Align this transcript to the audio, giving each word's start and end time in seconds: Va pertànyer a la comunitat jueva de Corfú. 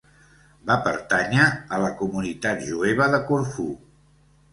Va 0.69 0.77
pertànyer 0.85 1.43
a 1.77 1.79
la 1.83 1.91
comunitat 1.99 2.63
jueva 2.71 3.11
de 3.17 3.21
Corfú. 3.29 3.67